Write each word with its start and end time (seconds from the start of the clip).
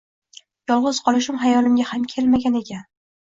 Yolg’iz 0.71 1.01
qolishim 1.09 1.37
xayolimga 1.43 1.87
ham 1.91 2.09
kelmagan 2.15 2.57
ekan. 2.63 2.83